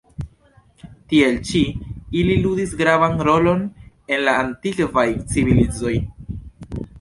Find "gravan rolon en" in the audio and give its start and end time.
2.79-4.25